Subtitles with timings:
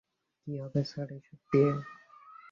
[0.41, 1.71] কি হবে স্যার এসব দিয়ে?